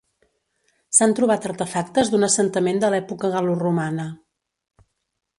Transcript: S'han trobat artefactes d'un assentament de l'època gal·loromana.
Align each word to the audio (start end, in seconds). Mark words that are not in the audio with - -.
S'han 0.99 1.11
trobat 1.17 1.43
artefactes 1.49 2.09
d'un 2.13 2.27
assentament 2.27 2.81
de 2.83 2.89
l'època 2.93 3.29
gal·loromana. 3.35 4.07